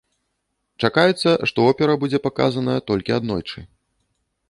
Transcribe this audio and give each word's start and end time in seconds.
Чакаецца, 0.83 1.29
што 1.53 1.67
опера 1.73 1.99
будзе 2.05 2.19
паказаная 2.27 2.79
толькі 2.91 3.17
аднойчы. 3.19 3.59